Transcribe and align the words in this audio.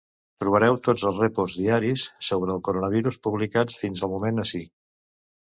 Trobareu 0.43 0.77
tots 0.87 1.03
els 1.09 1.19
reports 1.23 1.57
diaris 1.65 2.05
sobre 2.29 2.55
el 2.55 2.63
coronavirus 2.69 3.21
publicats 3.29 3.79
fins 3.83 4.03
al 4.09 4.13
moment, 4.15 4.47
ací. 4.47 4.65